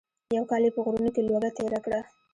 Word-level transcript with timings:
یو 0.37 0.43
کال 0.49 0.61
یې 0.65 0.71
په 0.75 0.81
غرونو 0.85 1.09
کې 1.15 1.21
لوږه 1.27 1.49
تېره 1.57 1.79
کړه. 1.85 1.99